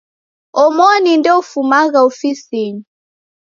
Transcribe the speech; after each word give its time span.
Omoni 0.63 1.11
ndoufumagha 1.19 1.99
ofisinyi. 2.07 2.83